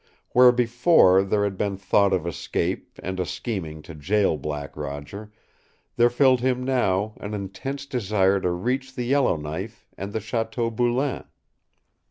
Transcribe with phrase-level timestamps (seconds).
[0.31, 5.31] Where before there had been thought of escape and a scheming to jail Black Roger,
[5.95, 11.25] there filled him now an intense desire to reach the Yellowknife and the Chateau Boulain.